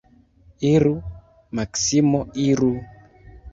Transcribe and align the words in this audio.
Iru, 0.69 0.93
Maksimo, 1.61 2.25
iru! 2.49 2.73